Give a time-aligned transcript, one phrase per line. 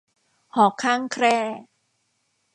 [0.55, 1.37] หอกข้างแคร่